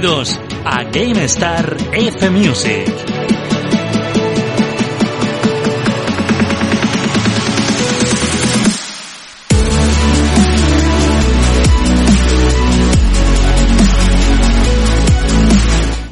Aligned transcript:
Bienvenidos 0.00 0.40
a 0.64 0.84
GameStar 0.84 1.76
F 1.92 2.30
Music. 2.30 3.19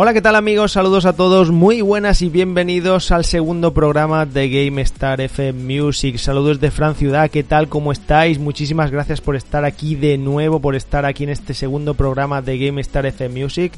Hola, 0.00 0.14
¿qué 0.14 0.22
tal 0.22 0.36
amigos? 0.36 0.70
Saludos 0.70 1.06
a 1.06 1.14
todos, 1.14 1.50
muy 1.50 1.80
buenas 1.80 2.22
y 2.22 2.28
bienvenidos 2.28 3.10
al 3.10 3.24
segundo 3.24 3.74
programa 3.74 4.26
de 4.26 4.48
GameStar 4.48 5.20
FM 5.20 5.80
Music. 5.80 6.18
Saludos 6.18 6.60
de 6.60 6.70
Fran 6.70 6.94
Ciudad, 6.94 7.28
¿qué 7.32 7.42
tal? 7.42 7.68
¿Cómo 7.68 7.90
estáis? 7.90 8.38
Muchísimas 8.38 8.92
gracias 8.92 9.20
por 9.20 9.34
estar 9.34 9.64
aquí 9.64 9.96
de 9.96 10.16
nuevo, 10.16 10.60
por 10.60 10.76
estar 10.76 11.04
aquí 11.04 11.24
en 11.24 11.30
este 11.30 11.52
segundo 11.52 11.94
programa 11.94 12.42
de 12.42 12.64
GameStar 12.64 13.06
FM 13.06 13.42
Music. 13.42 13.72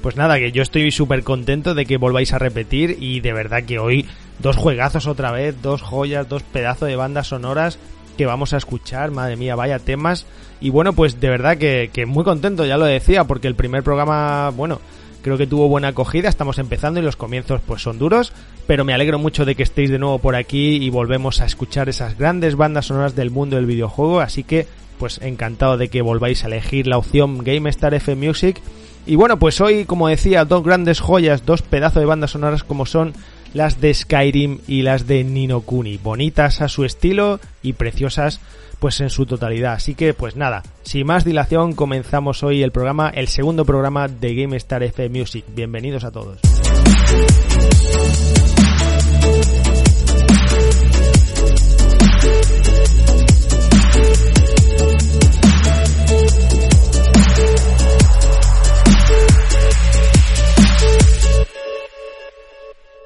Pues 0.00 0.14
nada, 0.14 0.38
que 0.38 0.52
yo 0.52 0.62
estoy 0.62 0.92
súper 0.92 1.24
contento 1.24 1.74
de 1.74 1.86
que 1.86 1.96
volváis 1.96 2.32
a 2.32 2.38
repetir 2.38 2.96
y 3.00 3.18
de 3.18 3.32
verdad 3.32 3.64
que 3.64 3.80
hoy 3.80 4.06
dos 4.38 4.54
juegazos 4.54 5.08
otra 5.08 5.32
vez, 5.32 5.60
dos 5.60 5.82
joyas, 5.82 6.28
dos 6.28 6.44
pedazos 6.44 6.86
de 6.86 6.94
bandas 6.94 7.26
sonoras 7.26 7.80
que 8.16 8.26
vamos 8.26 8.52
a 8.52 8.58
escuchar, 8.58 9.10
madre 9.10 9.34
mía, 9.34 9.56
vaya 9.56 9.80
temas. 9.80 10.24
Y 10.60 10.70
bueno, 10.70 10.92
pues 10.92 11.18
de 11.18 11.30
verdad 11.30 11.58
que, 11.58 11.90
que 11.92 12.06
muy 12.06 12.22
contento, 12.22 12.64
ya 12.64 12.76
lo 12.76 12.84
decía, 12.84 13.24
porque 13.24 13.48
el 13.48 13.56
primer 13.56 13.82
programa, 13.82 14.50
bueno, 14.50 14.80
Creo 15.24 15.38
que 15.38 15.46
tuvo 15.46 15.68
buena 15.68 15.88
acogida, 15.88 16.28
estamos 16.28 16.58
empezando 16.58 17.00
y 17.00 17.02
los 17.02 17.16
comienzos 17.16 17.62
pues 17.66 17.80
son 17.80 17.98
duros, 17.98 18.34
pero 18.66 18.84
me 18.84 18.92
alegro 18.92 19.18
mucho 19.18 19.46
de 19.46 19.54
que 19.54 19.62
estéis 19.62 19.88
de 19.88 19.98
nuevo 19.98 20.18
por 20.18 20.36
aquí 20.36 20.76
y 20.76 20.90
volvemos 20.90 21.40
a 21.40 21.46
escuchar 21.46 21.88
esas 21.88 22.18
grandes 22.18 22.56
bandas 22.56 22.88
sonoras 22.88 23.16
del 23.16 23.30
mundo 23.30 23.56
del 23.56 23.64
videojuego, 23.64 24.20
así 24.20 24.44
que 24.44 24.66
pues 24.98 25.22
encantado 25.22 25.78
de 25.78 25.88
que 25.88 26.02
volváis 26.02 26.44
a 26.44 26.48
elegir 26.48 26.86
la 26.86 26.98
opción 26.98 27.42
GameStar 27.42 27.94
F 27.94 28.14
Music. 28.14 28.60
Y 29.06 29.16
bueno, 29.16 29.38
pues 29.38 29.62
hoy, 29.62 29.86
como 29.86 30.08
decía, 30.08 30.44
dos 30.44 30.62
grandes 30.62 31.00
joyas, 31.00 31.46
dos 31.46 31.62
pedazos 31.62 32.00
de 32.00 32.06
bandas 32.06 32.32
sonoras 32.32 32.62
como 32.62 32.84
son 32.84 33.14
las 33.54 33.80
de 33.80 33.94
Skyrim 33.94 34.58
y 34.68 34.82
las 34.82 35.06
de 35.06 35.24
Nino 35.24 35.62
Kuni, 35.62 35.96
bonitas 35.96 36.60
a 36.60 36.68
su 36.68 36.84
estilo 36.84 37.40
y 37.62 37.72
preciosas 37.72 38.42
pues 38.78 39.00
en 39.00 39.10
su 39.10 39.26
totalidad. 39.26 39.74
Así 39.74 39.94
que 39.94 40.14
pues 40.14 40.36
nada, 40.36 40.62
sin 40.82 41.06
más 41.06 41.24
dilación 41.24 41.74
comenzamos 41.74 42.42
hoy 42.42 42.62
el 42.62 42.72
programa, 42.72 43.10
el 43.10 43.28
segundo 43.28 43.64
programa 43.64 44.08
de 44.08 44.34
GameStar 44.34 44.82
F 44.82 45.08
Music. 45.08 45.44
Bienvenidos 45.54 46.04
a 46.04 46.10
todos. 46.10 46.40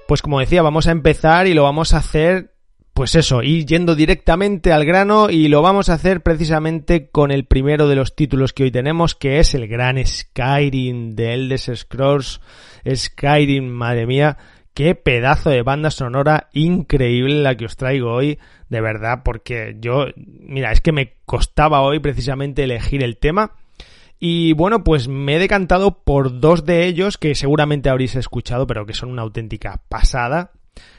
Pues 0.08 0.22
como 0.22 0.40
decía, 0.40 0.62
vamos 0.62 0.86
a 0.86 0.92
empezar 0.92 1.46
y 1.46 1.52
lo 1.52 1.64
vamos 1.64 1.92
a 1.92 1.98
hacer 1.98 2.54
pues 2.98 3.14
eso, 3.14 3.44
ir 3.44 3.64
yendo 3.64 3.94
directamente 3.94 4.72
al 4.72 4.84
grano 4.84 5.30
y 5.30 5.46
lo 5.46 5.62
vamos 5.62 5.88
a 5.88 5.92
hacer 5.92 6.20
precisamente 6.20 7.10
con 7.10 7.30
el 7.30 7.44
primero 7.44 7.86
de 7.86 7.94
los 7.94 8.16
títulos 8.16 8.52
que 8.52 8.64
hoy 8.64 8.72
tenemos, 8.72 9.14
que 9.14 9.38
es 9.38 9.54
el 9.54 9.68
gran 9.68 10.04
Skyrim 10.04 11.14
de 11.14 11.34
Elder 11.34 11.76
Scrolls. 11.76 12.40
Skyrim, 12.92 13.68
madre 13.68 14.04
mía, 14.04 14.36
qué 14.74 14.96
pedazo 14.96 15.50
de 15.50 15.62
banda 15.62 15.92
sonora 15.92 16.48
increíble 16.52 17.40
la 17.40 17.56
que 17.56 17.66
os 17.66 17.76
traigo 17.76 18.12
hoy, 18.12 18.40
de 18.68 18.80
verdad, 18.80 19.22
porque 19.24 19.76
yo, 19.78 20.06
mira, 20.16 20.72
es 20.72 20.80
que 20.80 20.90
me 20.90 21.14
costaba 21.24 21.82
hoy 21.82 22.00
precisamente 22.00 22.64
elegir 22.64 23.04
el 23.04 23.16
tema. 23.16 23.52
Y 24.18 24.54
bueno, 24.54 24.82
pues 24.82 25.06
me 25.06 25.36
he 25.36 25.38
decantado 25.38 26.02
por 26.02 26.40
dos 26.40 26.64
de 26.64 26.86
ellos 26.86 27.16
que 27.16 27.36
seguramente 27.36 27.90
habréis 27.90 28.16
escuchado, 28.16 28.66
pero 28.66 28.86
que 28.86 28.94
son 28.94 29.08
una 29.12 29.22
auténtica 29.22 29.82
pasada. 29.88 30.50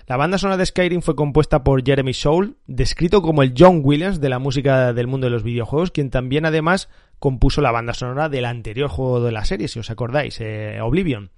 La 0.07 0.17
banda 0.17 0.37
sonora 0.37 0.57
de 0.57 0.65
Skyrim 0.65 1.01
fue 1.01 1.15
compuesta 1.15 1.63
por 1.63 1.85
Jeremy 1.85 2.13
Soule, 2.13 2.53
descrito 2.67 3.21
como 3.21 3.43
el 3.43 3.53
John 3.57 3.81
Williams 3.83 4.19
de 4.19 4.29
la 4.29 4.39
música 4.39 4.93
del 4.93 5.07
mundo 5.07 5.27
de 5.27 5.31
los 5.31 5.43
videojuegos, 5.43 5.91
quien 5.91 6.09
también 6.09 6.45
además 6.45 6.89
compuso 7.19 7.61
la 7.61 7.71
banda 7.71 7.93
sonora 7.93 8.29
del 8.29 8.45
anterior 8.45 8.89
juego 8.89 9.21
de 9.21 9.31
la 9.31 9.45
serie, 9.45 9.67
si 9.67 9.79
os 9.79 9.89
acordáis, 9.89 10.39
eh, 10.39 10.79
Oblivion. 10.81 11.31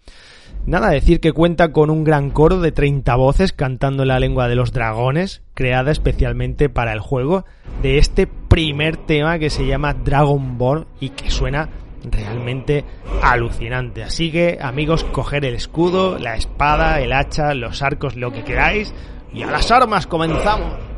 Nada, 0.65 0.89
decir 0.89 1.19
que 1.19 1.33
cuenta 1.33 1.71
con 1.71 1.89
un 1.89 2.03
gran 2.03 2.29
coro 2.29 2.61
de 2.61 2.71
30 2.71 3.15
voces 3.15 3.51
cantando 3.51 4.03
en 4.03 4.09
la 4.09 4.19
lengua 4.19 4.47
de 4.47 4.55
los 4.55 4.71
dragones, 4.71 5.41
creada 5.53 5.91
especialmente 5.91 6.69
para 6.69 6.93
el 6.93 6.99
juego, 6.99 7.45
de 7.81 7.97
este 7.97 8.27
primer 8.27 8.97
tema 8.97 9.39
que 9.39 9.49
se 9.49 9.65
llama 9.65 9.93
Dragonborn 9.93 10.85
y 10.99 11.09
que 11.09 11.31
suena 11.31 11.69
realmente 12.03 12.85
alucinante. 13.21 14.03
Así 14.03 14.31
que, 14.31 14.57
amigos, 14.61 15.03
coger 15.03 15.45
el 15.45 15.55
escudo, 15.55 16.17
la 16.17 16.35
espada, 16.35 16.99
el 16.99 17.13
hacha, 17.13 17.53
los 17.53 17.81
arcos, 17.81 18.15
lo 18.15 18.31
que 18.31 18.43
queráis, 18.43 18.93
y 19.33 19.43
a 19.43 19.47
las 19.51 19.71
armas 19.71 20.07
comenzamos. 20.07 20.90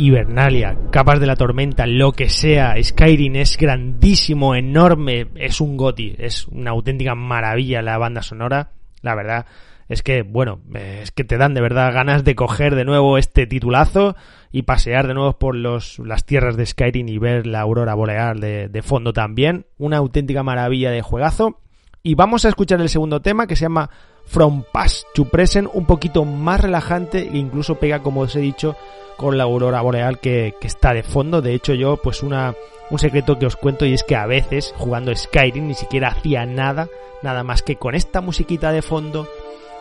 Hibernalia, 0.00 0.78
Capas 0.90 1.20
de 1.20 1.26
la 1.26 1.36
Tormenta, 1.36 1.86
lo 1.86 2.12
que 2.12 2.30
sea, 2.30 2.74
Skyrim 2.82 3.36
es 3.36 3.58
grandísimo, 3.58 4.54
enorme, 4.54 5.28
es 5.34 5.60
un 5.60 5.76
goti, 5.76 6.16
es 6.18 6.48
una 6.48 6.70
auténtica 6.70 7.14
maravilla 7.14 7.82
la 7.82 7.98
banda 7.98 8.22
sonora, 8.22 8.72
la 9.02 9.14
verdad 9.14 9.46
es 9.90 10.02
que, 10.02 10.22
bueno, 10.22 10.60
eh, 10.74 11.00
es 11.02 11.10
que 11.10 11.24
te 11.24 11.36
dan 11.36 11.52
de 11.52 11.60
verdad 11.60 11.92
ganas 11.92 12.24
de 12.24 12.34
coger 12.34 12.76
de 12.76 12.84
nuevo 12.84 13.18
este 13.18 13.46
titulazo 13.46 14.16
y 14.52 14.62
pasear 14.62 15.06
de 15.06 15.14
nuevo 15.14 15.38
por 15.38 15.54
los, 15.54 15.98
las 15.98 16.24
tierras 16.24 16.56
de 16.56 16.64
Skyrim 16.64 17.08
y 17.08 17.18
ver 17.18 17.46
la 17.46 17.60
aurora 17.60 17.94
boreal 17.94 18.40
de, 18.40 18.68
de 18.68 18.82
fondo 18.82 19.12
también, 19.12 19.66
una 19.78 19.98
auténtica 19.98 20.42
maravilla 20.42 20.90
de 20.92 21.02
juegazo. 21.02 21.58
Y 22.02 22.14
vamos 22.14 22.44
a 22.44 22.48
escuchar 22.48 22.80
el 22.80 22.88
segundo 22.88 23.20
tema 23.20 23.46
que 23.46 23.56
se 23.56 23.66
llama 23.66 23.90
From 24.30 24.62
Past 24.62 25.08
to 25.12 25.24
Present, 25.24 25.68
un 25.72 25.86
poquito 25.86 26.24
más 26.24 26.60
relajante 26.60 27.18
e 27.18 27.36
incluso 27.36 27.80
pega, 27.80 27.98
como 27.98 28.20
os 28.20 28.36
he 28.36 28.40
dicho, 28.40 28.76
con 29.16 29.36
la 29.36 29.42
aurora 29.42 29.80
boreal 29.80 30.20
que, 30.20 30.54
que, 30.60 30.68
está 30.68 30.94
de 30.94 31.02
fondo. 31.02 31.42
De 31.42 31.52
hecho, 31.52 31.74
yo, 31.74 31.96
pues 31.96 32.22
una, 32.22 32.54
un 32.90 32.98
secreto 33.00 33.40
que 33.40 33.46
os 33.46 33.56
cuento 33.56 33.86
y 33.86 33.92
es 33.92 34.04
que 34.04 34.14
a 34.14 34.26
veces, 34.26 34.72
jugando 34.76 35.12
Skyrim, 35.12 35.66
ni 35.66 35.74
siquiera 35.74 36.10
hacía 36.10 36.46
nada, 36.46 36.88
nada 37.22 37.42
más 37.42 37.62
que 37.62 37.74
con 37.74 37.96
esta 37.96 38.20
musiquita 38.20 38.70
de 38.70 38.82
fondo 38.82 39.28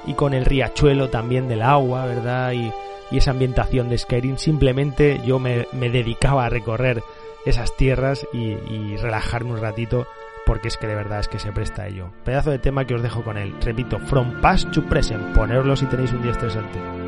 y 0.07 0.13
con 0.13 0.34
el 0.34 0.46
riachuelo 0.46 1.10
también 1.10 1.48
del 1.48 1.62
agua, 1.62 2.07
¿verdad? 2.07 2.54
Y, 2.54 2.72
y 3.12 3.18
esa 3.18 3.31
ambientación 3.31 3.88
de 3.88 4.00
Skyrim, 4.00 4.38
simplemente 4.38 5.22
yo 5.24 5.38
me, 5.38 5.68
me 5.74 5.92
dedicaba 5.92 6.48
a 6.48 6.50
recorrer 6.50 7.04
esas 7.46 7.78
tierras 7.78 8.25
y, 8.34 8.54
y 8.74 8.98
relajarme 8.98 9.51
un 9.51 9.62
ratito 9.62 10.07
porque 10.50 10.68
es 10.68 10.78
que 10.78 10.88
de 10.88 10.96
verdad 10.96 11.19
es 11.19 11.28
que 11.28 11.38
se 11.38 11.51
presta 11.51 11.84
a 11.84 11.88
ello. 11.90 12.10
Pedazo 12.25 12.50
de 12.50 12.57
tema 12.57 12.84
que 12.84 12.96
os 12.96 13.04
dejo 13.04 13.24
con 13.24 13.38
él. 13.38 13.54
Repito, 13.62 14.00
From 14.00 14.42
Past 14.42 14.72
to 14.72 14.84
Present. 14.84 15.36
Ponerlo 15.36 15.75
si 15.75 15.86
tenéis 15.86 16.12
un 16.12 16.24
día 16.24 16.31
estresante. 16.31 16.99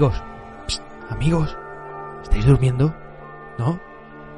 Amigos, 0.00 0.22
Psst, 0.66 0.82
amigos, 1.10 1.58
¿estáis 2.22 2.46
durmiendo? 2.46 2.94
¿No? 3.58 3.78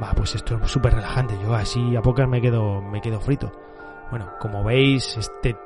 Va, 0.02 0.12
pues 0.12 0.34
esto 0.34 0.58
es 0.60 0.68
súper 0.68 0.92
relajante. 0.92 1.38
Yo 1.40 1.54
así 1.54 1.94
a 1.94 2.02
pocas 2.02 2.28
me 2.28 2.40
quedo, 2.40 2.82
me 2.82 3.00
quedo 3.00 3.20
frito. 3.20 3.52
Bueno, 4.10 4.28
como 4.40 4.64
veis, 4.64 5.16
este 5.16 5.56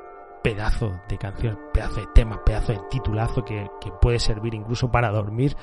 pedazo 0.43 1.01
de 1.09 1.17
canción, 1.17 1.57
pedazo 1.73 2.01
de 2.01 2.07
tema, 2.13 2.45
pedazo 2.45 2.73
de 2.73 2.79
titulazo 2.91 3.43
que, 3.43 3.67
que 3.81 3.89
puede 3.99 4.19
servir 4.19 4.53
incluso 4.53 4.91
para 4.91 5.09
dormir, 5.09 5.57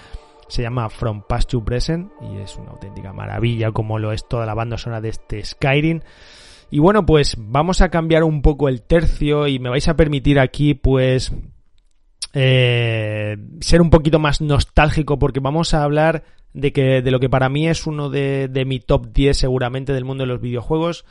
se 0.49 0.63
llama 0.63 0.91
From 0.91 1.23
Past 1.29 1.51
to 1.51 1.65
Present 1.65 2.11
y 2.21 2.39
es 2.39 2.57
una 2.57 2.73
auténtica 2.73 3.13
maravilla 3.13 3.71
como 3.71 4.01
lo 4.01 4.11
es 4.11 4.27
toda 4.27 4.47
la 4.47 4.55
banda 4.55 4.77
sonora 4.77 5.01
de 5.01 5.11
este 5.11 5.45
Skyrim. 5.45 6.01
Y 6.73 6.81
bueno, 6.81 7.07
pues 7.07 7.37
vamos 7.39 7.83
a 7.83 7.89
cambiar 7.89 8.25
un 8.25 8.43
poco 8.43 8.69
el 8.69 8.83
tercio 8.83 9.47
y 9.47 9.61
me 9.61 9.71
vais 9.71 9.87
a 9.87 9.95
permitir 9.95 10.41
aquí 10.41 10.75
pues 10.75 11.33
eh, 12.35 13.37
ser 13.61 13.81
un 13.81 13.91
poquito 13.91 14.19
más 14.19 14.41
nostálgico 14.41 15.19
porque 15.19 15.41
vamos 15.41 15.73
a 15.73 15.83
hablar 15.83 16.25
de 16.53 16.73
que 16.73 17.03
de 17.03 17.11
lo 17.11 17.21
que 17.21 17.31
para 17.31 17.49
mí 17.49 17.69
es 17.69 17.87
uno 17.87 18.11
de, 18.11 18.49
de 18.49 18.65
mi 18.65 18.81
top 18.81 19.13
10 19.13 19.37
seguramente 19.37 19.93
del 19.93 20.05
mundo 20.05 20.23
de 20.23 20.29
los 20.29 20.41
videojuegos 20.41 21.05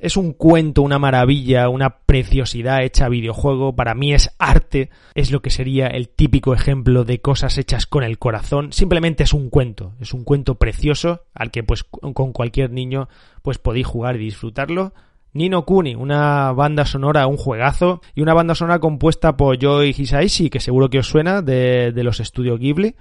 es 0.00 0.16
un 0.16 0.32
cuento, 0.32 0.82
una 0.82 0.98
maravilla, 0.98 1.68
una 1.68 1.98
preciosidad 2.00 2.82
hecha 2.82 3.06
a 3.06 3.08
videojuego. 3.08 3.74
Para 3.74 3.94
mí 3.94 4.14
es 4.14 4.30
arte, 4.38 4.90
es 5.14 5.30
lo 5.30 5.42
que 5.42 5.50
sería 5.50 5.88
el 5.88 6.08
típico 6.08 6.54
ejemplo 6.54 7.04
de 7.04 7.20
cosas 7.20 7.58
hechas 7.58 7.86
con 7.86 8.04
el 8.04 8.18
corazón. 8.18 8.72
Simplemente 8.72 9.24
es 9.24 9.32
un 9.32 9.50
cuento, 9.50 9.94
es 10.00 10.12
un 10.14 10.24
cuento 10.24 10.56
precioso 10.56 11.24
al 11.34 11.50
que 11.50 11.62
pues 11.62 11.84
con 11.84 12.32
cualquier 12.32 12.70
niño 12.70 13.08
pues 13.42 13.58
podéis 13.58 13.86
jugar 13.86 14.16
y 14.16 14.20
disfrutarlo. 14.20 14.92
Nino 15.32 15.64
Kuni, 15.64 15.94
una 15.94 16.52
banda 16.52 16.84
sonora, 16.84 17.26
un 17.26 17.36
juegazo, 17.36 18.00
y 18.14 18.22
una 18.22 18.34
banda 18.34 18.54
sonora 18.54 18.78
compuesta 18.78 19.36
por 19.36 19.58
Joy 19.58 19.94
Hisaishi, 19.96 20.50
que 20.50 20.60
seguro 20.60 20.90
que 20.90 20.98
os 20.98 21.06
suena, 21.06 21.42
de, 21.42 21.92
de 21.92 22.04
los 22.04 22.20
estudios 22.20 22.58
Ghibli 22.58 22.94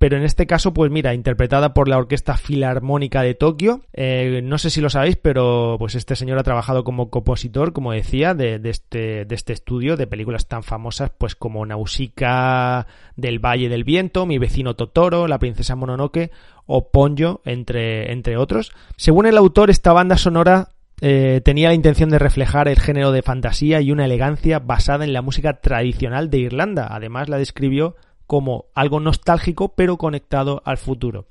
pero 0.00 0.16
en 0.16 0.22
este 0.22 0.46
caso, 0.46 0.72
pues 0.72 0.90
mira, 0.90 1.12
interpretada 1.12 1.74
por 1.74 1.86
la 1.86 1.98
Orquesta 1.98 2.38
Filarmónica 2.38 3.20
de 3.20 3.34
Tokio. 3.34 3.82
Eh, 3.92 4.40
no 4.42 4.56
sé 4.56 4.70
si 4.70 4.80
lo 4.80 4.88
sabéis, 4.88 5.16
pero 5.16 5.76
pues 5.78 5.94
este 5.94 6.16
señor 6.16 6.38
ha 6.38 6.42
trabajado 6.42 6.84
como 6.84 7.10
compositor, 7.10 7.74
como 7.74 7.92
decía, 7.92 8.32
de, 8.32 8.58
este, 8.64 9.26
de 9.26 9.34
este 9.34 9.52
estudio, 9.52 9.98
de 9.98 10.06
películas 10.06 10.48
tan 10.48 10.62
famosas 10.62 11.10
pues 11.18 11.34
como 11.34 11.66
Nausicaa 11.66 12.86
del 13.16 13.40
Valle 13.40 13.68
del 13.68 13.84
Viento, 13.84 14.24
Mi 14.24 14.38
vecino 14.38 14.74
Totoro, 14.74 15.28
La 15.28 15.38
princesa 15.38 15.76
Mononoke 15.76 16.30
o 16.64 16.88
Ponyo, 16.90 17.42
entre, 17.44 18.10
entre 18.10 18.38
otros. 18.38 18.72
Según 18.96 19.26
el 19.26 19.36
autor, 19.36 19.68
esta 19.68 19.92
banda 19.92 20.16
sonora 20.16 20.70
eh, 21.00 21.40
tenía 21.42 21.68
la 21.68 21.74
intención 21.74 22.10
de 22.10 22.18
reflejar 22.18 22.68
el 22.68 22.78
género 22.78 23.10
de 23.12 23.22
fantasía 23.22 23.80
y 23.80 23.90
una 23.90 24.04
elegancia 24.04 24.58
basada 24.58 25.04
en 25.04 25.12
la 25.12 25.22
música 25.22 25.60
tradicional 25.60 26.28
de 26.28 26.38
Irlanda. 26.38 26.88
Además, 26.90 27.28
la 27.28 27.38
describió 27.38 27.96
como 28.26 28.66
algo 28.74 29.00
nostálgico 29.00 29.74
pero 29.74 29.96
conectado 29.96 30.62
al 30.64 30.76
futuro. 30.76 31.26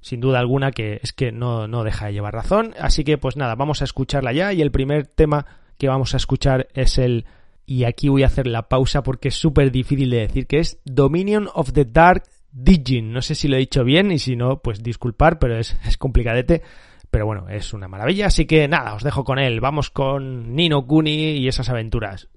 Sin 0.00 0.20
duda 0.20 0.38
alguna 0.38 0.70
que 0.70 1.00
es 1.02 1.12
que 1.12 1.32
no, 1.32 1.68
no 1.68 1.84
deja 1.84 2.06
de 2.06 2.12
llevar 2.12 2.34
razón. 2.34 2.74
Así 2.80 3.04
que 3.04 3.18
pues 3.18 3.36
nada, 3.36 3.54
vamos 3.56 3.82
a 3.82 3.84
escucharla 3.84 4.32
ya 4.32 4.52
y 4.52 4.62
el 4.62 4.70
primer 4.70 5.06
tema 5.06 5.44
que 5.76 5.88
vamos 5.88 6.14
a 6.14 6.16
escuchar 6.16 6.68
es 6.74 6.98
el... 6.98 7.26
Y 7.66 7.84
aquí 7.84 8.08
voy 8.08 8.22
a 8.22 8.26
hacer 8.26 8.46
la 8.46 8.68
pausa 8.68 9.02
porque 9.02 9.28
es 9.28 9.34
súper 9.34 9.70
difícil 9.70 10.10
de 10.10 10.20
decir 10.20 10.46
que 10.46 10.58
es 10.58 10.80
Dominion 10.84 11.48
of 11.54 11.72
the 11.72 11.84
Dark 11.84 12.24
Digin. 12.52 13.12
No 13.12 13.22
sé 13.22 13.34
si 13.34 13.46
lo 13.46 13.56
he 13.56 13.60
dicho 13.60 13.84
bien 13.84 14.10
y 14.10 14.18
si 14.18 14.34
no, 14.34 14.60
pues 14.60 14.82
disculpar, 14.82 15.38
pero 15.38 15.56
es, 15.56 15.76
es 15.84 15.96
complicadete. 15.96 16.62
Pero 17.10 17.26
bueno, 17.26 17.48
es 17.48 17.72
una 17.72 17.88
maravilla. 17.88 18.26
Así 18.26 18.46
que 18.46 18.68
nada, 18.68 18.94
os 18.94 19.02
dejo 19.02 19.24
con 19.24 19.38
él. 19.38 19.60
Vamos 19.60 19.90
con 19.90 20.54
Nino 20.54 20.86
Kuni 20.86 21.38
y 21.38 21.48
esas 21.48 21.68
aventuras. 21.68 22.28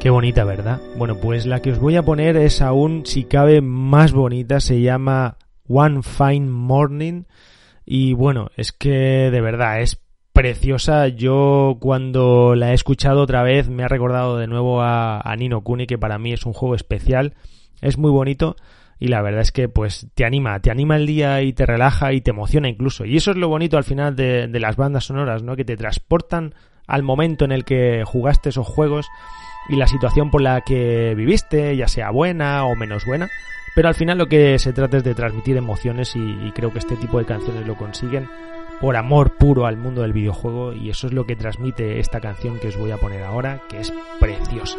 Qué 0.00 0.08
bonita, 0.08 0.44
¿verdad? 0.44 0.80
Bueno, 0.96 1.16
pues 1.20 1.44
la 1.44 1.60
que 1.60 1.72
os 1.72 1.78
voy 1.78 1.96
a 1.96 2.02
poner 2.02 2.38
es 2.38 2.62
aún, 2.62 3.04
si 3.04 3.24
cabe, 3.24 3.60
más 3.60 4.12
bonita. 4.12 4.58
Se 4.58 4.80
llama 4.80 5.36
One 5.68 6.02
Fine 6.02 6.48
Morning. 6.48 7.24
Y 7.84 8.14
bueno, 8.14 8.48
es 8.56 8.72
que 8.72 9.30
de 9.30 9.40
verdad 9.42 9.82
es 9.82 10.00
preciosa. 10.32 11.08
Yo 11.08 11.76
cuando 11.80 12.54
la 12.54 12.70
he 12.70 12.74
escuchado 12.74 13.20
otra 13.20 13.42
vez 13.42 13.68
me 13.68 13.84
ha 13.84 13.88
recordado 13.88 14.38
de 14.38 14.46
nuevo 14.46 14.80
a, 14.80 15.22
Nino 15.36 15.60
Kuni, 15.60 15.86
que 15.86 15.98
para 15.98 16.18
mí 16.18 16.32
es 16.32 16.46
un 16.46 16.54
juego 16.54 16.74
especial. 16.74 17.34
Es 17.82 17.98
muy 17.98 18.10
bonito 18.10 18.56
y 18.98 19.08
la 19.08 19.20
verdad 19.20 19.42
es 19.42 19.52
que 19.52 19.68
pues 19.68 20.08
te 20.14 20.24
anima, 20.24 20.60
te 20.60 20.70
anima 20.70 20.96
el 20.96 21.06
día 21.06 21.42
y 21.42 21.52
te 21.52 21.66
relaja 21.66 22.14
y 22.14 22.22
te 22.22 22.30
emociona 22.30 22.70
incluso. 22.70 23.04
Y 23.04 23.18
eso 23.18 23.32
es 23.32 23.36
lo 23.36 23.48
bonito 23.48 23.76
al 23.76 23.84
final 23.84 24.16
de, 24.16 24.48
de 24.48 24.60
las 24.60 24.76
bandas 24.76 25.04
sonoras, 25.04 25.42
¿no? 25.42 25.56
Que 25.56 25.66
te 25.66 25.76
transportan 25.76 26.54
al 26.90 27.02
momento 27.02 27.44
en 27.44 27.52
el 27.52 27.64
que 27.64 28.02
jugaste 28.04 28.50
esos 28.50 28.66
juegos 28.66 29.08
y 29.68 29.76
la 29.76 29.86
situación 29.86 30.30
por 30.30 30.42
la 30.42 30.62
que 30.62 31.14
viviste, 31.14 31.76
ya 31.76 31.88
sea 31.88 32.10
buena 32.10 32.64
o 32.64 32.74
menos 32.74 33.04
buena. 33.06 33.28
Pero 33.74 33.88
al 33.88 33.94
final 33.94 34.18
lo 34.18 34.26
que 34.26 34.58
se 34.58 34.72
trata 34.72 34.96
es 34.96 35.04
de 35.04 35.14
transmitir 35.14 35.56
emociones 35.56 36.14
y, 36.16 36.50
creo 36.52 36.72
que 36.72 36.80
este 36.80 36.96
tipo 36.96 37.18
de 37.18 37.24
canciones 37.24 37.66
lo 37.66 37.76
consiguen 37.76 38.28
por 38.80 38.96
amor 38.96 39.36
puro 39.36 39.66
al 39.66 39.76
mundo 39.76 40.02
del 40.02 40.12
videojuego 40.12 40.72
y 40.72 40.90
eso 40.90 41.06
es 41.06 41.12
lo 41.12 41.26
que 41.26 41.36
transmite 41.36 42.00
esta 42.00 42.20
canción 42.20 42.58
que 42.58 42.68
os 42.68 42.76
voy 42.76 42.90
a 42.90 42.96
poner 42.96 43.22
ahora, 43.22 43.62
que 43.68 43.80
es 43.80 43.92
preciosa. 44.18 44.78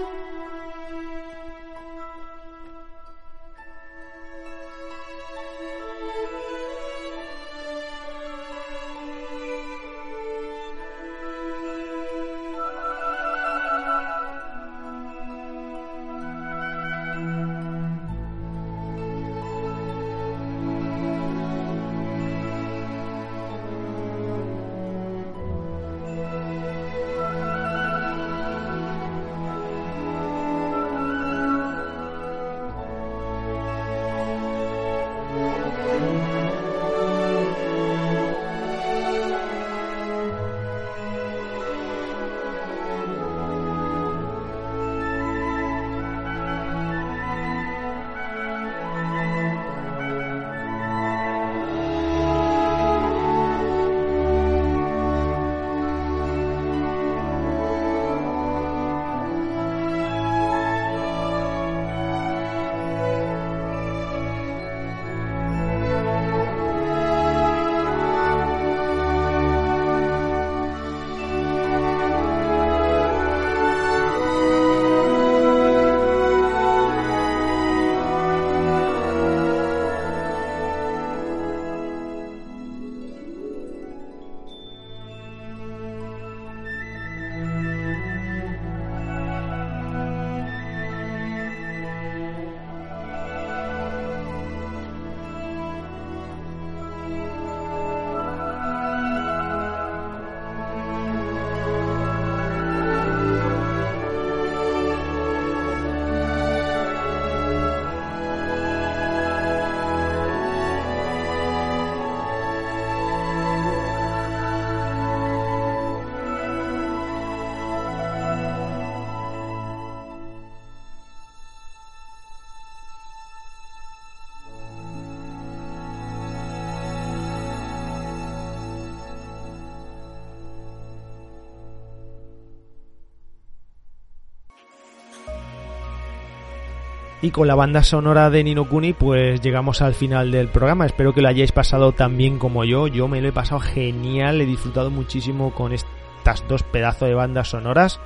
Y 137.23 137.29
con 137.29 137.47
la 137.47 137.53
banda 137.53 137.83
sonora 137.83 138.31
de 138.31 138.43
Nino 138.43 138.67
Kuni, 138.67 138.93
pues 138.93 139.41
llegamos 139.41 139.83
al 139.83 139.93
final 139.93 140.31
del 140.31 140.47
programa. 140.47 140.87
Espero 140.87 141.13
que 141.13 141.21
lo 141.21 141.27
hayáis 141.27 141.51
pasado 141.51 141.91
tan 141.91 142.17
bien 142.17 142.39
como 142.39 142.63
yo. 142.63 142.87
Yo 142.87 143.07
me 143.07 143.21
lo 143.21 143.27
he 143.27 143.31
pasado 143.31 143.59
genial, 143.59 144.41
he 144.41 144.45
disfrutado 144.47 144.89
muchísimo 144.89 145.53
con 145.53 145.71
estas 145.71 146.47
dos 146.47 146.63
pedazos 146.63 147.09
de 147.09 147.13
bandas 147.13 147.49
sonoras. 147.49 147.99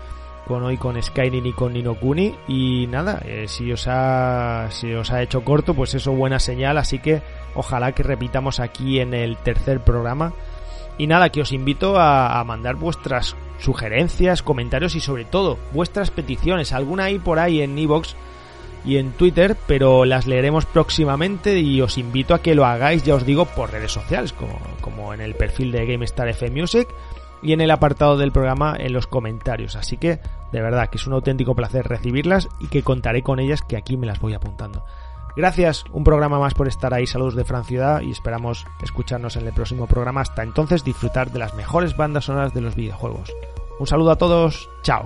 Con 0.46 0.64
hoy 0.64 0.78
con 0.78 1.02
Skyrim 1.02 1.46
y 1.46 1.54
con 1.54 1.72
Nino 1.72 1.96
Kuni. 1.96 2.36
Y 2.50 2.88
nada, 2.88 3.22
eh, 3.26 3.46
si 3.48 3.72
os 3.72 3.88
ha 3.88 4.68
si 4.72 4.94
os 4.94 5.10
ha 5.12 5.22
hecho 5.22 5.46
corto, 5.46 5.74
pues 5.74 5.96
eso 5.96 6.12
buena 6.12 6.40
señal. 6.40 6.78
Así 6.78 7.00
que 7.00 7.22
ojalá 7.56 7.94
que 7.94 8.04
repitamos 8.04 8.60
aquí 8.60 9.00
en 9.00 9.14
el 9.14 9.38
tercer 9.38 9.80
programa. 9.80 10.34
Y 10.98 11.08
nada, 11.08 11.30
que 11.30 11.42
os 11.42 11.54
invito 11.54 11.98
a, 11.98 12.44
mandar 12.44 12.76
vuestras 12.76 13.38
sugerencias, 13.60 14.44
comentarios 14.44 14.96
y 14.96 15.00
sobre 15.00 15.24
todo 15.24 15.58
vuestras 15.72 16.12
peticiones. 16.12 16.74
Alguna 16.74 17.06
ahí 17.06 17.18
por 17.18 17.40
ahí 17.40 17.62
en 17.62 17.78
Evox 17.78 18.16
y 18.86 18.98
en 18.98 19.12
Twitter, 19.14 19.58
pero 19.68 20.06
las 20.06 20.28
leeremos 20.28 20.66
próximamente 20.66 21.60
y 21.60 21.82
os 21.82 21.98
invito 21.98 22.34
a 22.34 22.42
que 22.42 22.56
lo 22.56 22.66
hagáis, 22.66 23.04
ya 23.04 23.16
os 23.16 23.26
digo, 23.26 23.46
por 23.46 23.72
redes 23.72 23.92
sociales, 23.92 24.32
como, 24.34 24.60
como 24.82 25.14
en 25.14 25.22
el 25.22 25.36
perfil 25.36 25.72
de 25.72 25.86
GameStar 25.86 26.28
F 26.30 26.50
Music 26.52 26.88
y 27.42 27.54
en 27.54 27.62
el 27.62 27.72
apartado 27.72 28.18
del 28.18 28.32
programa 28.32 28.76
en 28.78 28.94
los 28.94 29.08
comentarios. 29.08 29.76
Así 29.76 29.98
que, 29.98 30.20
de 30.52 30.62
verdad, 30.62 30.90
que 30.90 30.98
es 30.98 31.08
un 31.08 31.14
auténtico 31.14 31.56
placer 31.56 31.88
recibirlas 31.88 32.48
y 32.60 32.68
que 32.68 32.84
contaré 32.84 33.24
con 33.24 33.40
ellas, 33.40 33.62
que 33.62 33.78
aquí 33.78 33.98
me 33.98 34.08
las 34.08 34.20
voy 34.20 34.34
apuntando. 34.34 34.86
Gracias, 35.36 35.84
un 35.92 36.04
programa 36.04 36.40
más 36.40 36.54
por 36.54 36.68
estar 36.68 36.94
ahí. 36.94 37.06
Saludos 37.08 37.36
de 37.36 37.44
Fran 37.44 37.66
Ciudad 37.66 38.02
y 38.02 38.12
esperamos 38.12 38.66
escucharnos 38.82 39.36
en 39.36 39.46
el 39.46 39.54
próximo 39.54 39.86
programa. 39.86 40.22
Hasta 40.22 40.44
entonces, 40.44 40.84
disfrutar 40.84 41.32
de 41.32 41.40
las 41.40 41.54
mejores 41.56 41.98
bandas 41.98 42.26
sonoras 42.26 42.54
de 42.54 42.62
los 42.62 42.76
videojuegos. 42.76 43.34
Un 43.78 43.88
saludo 43.88 44.12
a 44.12 44.18
todos, 44.18 44.70
chao. 44.82 45.06